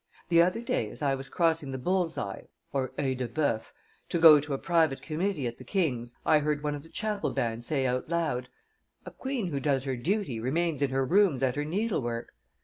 [0.29, 3.71] The other day, as I was crossing the Bull's Eye (Eil de Boeuf),
[4.09, 7.29] to go to a private committee at the king's, I heard one of the chapel
[7.29, 8.49] band say out loud,
[9.05, 12.33] 'A queen who does her duty remains in her rooms at her needlework.